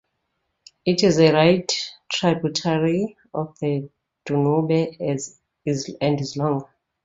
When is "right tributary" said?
1.31-3.17